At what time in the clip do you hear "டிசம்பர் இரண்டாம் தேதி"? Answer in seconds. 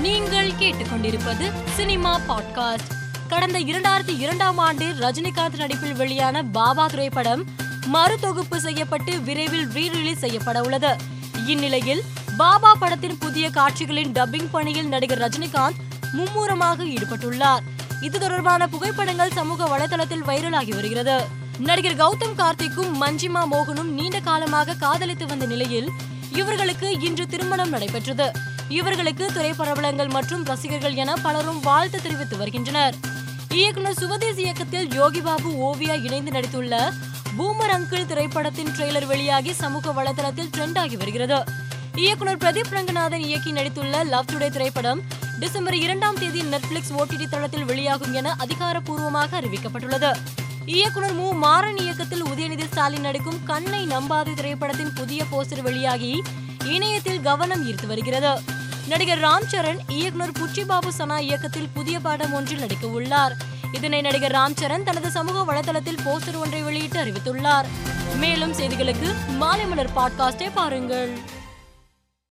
45.38-46.42